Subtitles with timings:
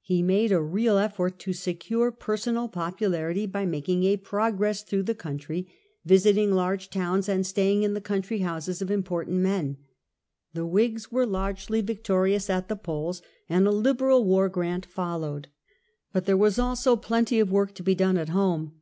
[0.00, 5.02] He made a real effort to secure personal popularity by making a "pro gress" through
[5.02, 5.68] the country,
[6.06, 9.76] visiting large towns, and staying in the country houses of important men.
[10.54, 15.48] The Whigs were largely victorious at the polls, and a liberal war grant followed.
[16.14, 18.80] But there was also plenty of work to be done at home.